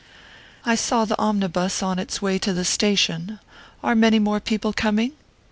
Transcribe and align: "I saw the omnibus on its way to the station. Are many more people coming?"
"I 0.65 0.73
saw 0.73 1.05
the 1.05 1.15
omnibus 1.19 1.83
on 1.83 1.99
its 1.99 2.23
way 2.23 2.39
to 2.39 2.53
the 2.53 2.65
station. 2.65 3.39
Are 3.83 3.93
many 3.93 4.17
more 4.17 4.39
people 4.39 4.73
coming?" 4.73 5.11